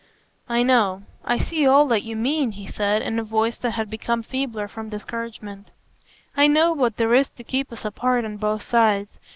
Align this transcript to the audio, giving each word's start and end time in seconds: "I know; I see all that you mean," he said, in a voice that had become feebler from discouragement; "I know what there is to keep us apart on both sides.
"I 0.49 0.63
know; 0.63 1.03
I 1.23 1.37
see 1.37 1.67
all 1.67 1.85
that 1.89 2.01
you 2.01 2.15
mean," 2.15 2.53
he 2.53 2.65
said, 2.65 3.03
in 3.03 3.19
a 3.19 3.23
voice 3.23 3.59
that 3.59 3.73
had 3.73 3.87
become 3.87 4.23
feebler 4.23 4.67
from 4.67 4.89
discouragement; 4.89 5.67
"I 6.35 6.47
know 6.47 6.73
what 6.73 6.97
there 6.97 7.13
is 7.13 7.29
to 7.29 7.43
keep 7.43 7.71
us 7.71 7.85
apart 7.85 8.25
on 8.25 8.37
both 8.37 8.63
sides. 8.63 9.19